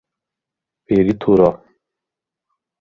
Peritoró 0.87 1.49